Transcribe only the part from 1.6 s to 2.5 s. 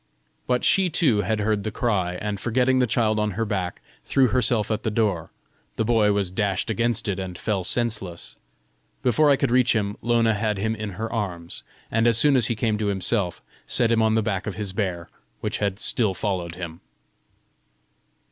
the cry, and